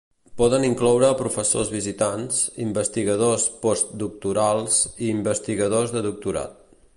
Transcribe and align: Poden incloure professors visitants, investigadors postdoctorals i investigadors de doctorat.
Poden 0.39 0.63
incloure 0.67 1.09
professors 1.19 1.69
visitants, 1.73 2.39
investigadors 2.65 3.45
postdoctorals 3.67 4.81
i 4.95 5.13
investigadors 5.19 5.95
de 5.99 6.05
doctorat. 6.09 6.59